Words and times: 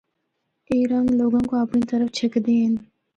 اے 0.69 0.77
رنگ 0.91 1.09
لوگاں 1.19 1.43
کو 1.49 1.55
اپنڑی 1.63 1.85
طرف 1.91 2.09
چِکھدے 2.17 2.53
ہن۔ 2.63 2.73